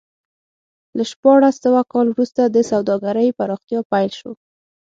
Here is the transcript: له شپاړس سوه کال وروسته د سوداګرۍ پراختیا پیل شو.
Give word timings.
له 0.97 1.03
شپاړس 1.11 1.55
سوه 1.65 1.81
کال 1.93 2.07
وروسته 2.11 2.41
د 2.45 2.57
سوداګرۍ 2.71 3.29
پراختیا 3.39 3.79
پیل 3.91 4.11
شو. 4.19 4.31